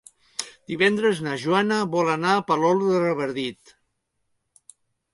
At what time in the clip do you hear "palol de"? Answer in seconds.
2.51-3.05